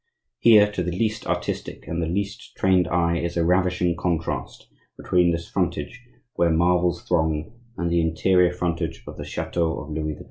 Here, 0.39 0.71
to 0.71 0.81
the 0.81 0.89
least 0.91 1.27
artistic 1.27 1.87
and 1.87 2.01
the 2.01 2.07
least 2.07 2.55
trained 2.57 2.87
eye, 2.87 3.17
is 3.19 3.37
a 3.37 3.45
ravishing 3.45 3.95
contrast 3.95 4.67
between 4.97 5.29
this 5.31 5.47
frontage, 5.47 6.01
where 6.33 6.49
marvels 6.49 7.03
throng, 7.03 7.53
and 7.77 7.91
the 7.91 8.01
interior 8.01 8.51
frontage 8.51 9.03
of 9.05 9.17
the 9.17 9.23
chateau 9.25 9.77
of 9.79 9.91
Louis 9.91 10.15
XII. 10.15 10.19